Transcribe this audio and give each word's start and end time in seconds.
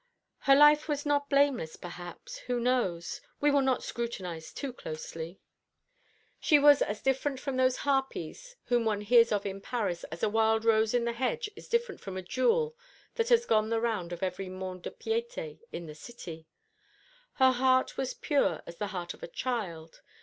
Her 0.39 0.55
life 0.55 0.87
was 0.87 1.05
not 1.05 1.29
blameless, 1.29 1.75
perhaps 1.75 2.39
who 2.39 2.59
knows? 2.59 3.21
We 3.39 3.51
will 3.51 3.61
not 3.61 3.83
scrutinise 3.83 4.51
too 4.51 4.73
closely. 4.73 5.39
She 6.39 6.57
was 6.57 6.81
as 6.81 7.03
different 7.03 7.39
from 7.39 7.55
those 7.57 7.77
harpies 7.85 8.55
whom 8.63 8.83
one 8.85 9.01
hears 9.01 9.31
of 9.31 9.45
in 9.45 9.61
Paris 9.61 10.03
as 10.05 10.23
a 10.23 10.27
wild 10.27 10.65
rose 10.65 10.95
in 10.95 11.05
the 11.05 11.13
hedge 11.13 11.51
is 11.55 11.67
different 11.69 12.01
from 12.01 12.17
a 12.17 12.23
jewel 12.23 12.75
that 13.13 13.29
has 13.29 13.45
gone 13.45 13.69
the 13.69 13.79
round 13.79 14.11
of 14.11 14.23
every 14.23 14.49
Mont 14.49 14.81
de 14.81 14.89
Piété 14.89 15.59
in 15.71 15.85
the 15.85 15.93
city. 15.93 16.47
Her 17.33 17.51
heart 17.51 17.95
was 17.95 18.15
pure 18.15 18.63
as 18.65 18.77
the 18.77 18.87
heart 18.87 19.13
of 19.13 19.21
a 19.21 19.27
child. 19.27 20.01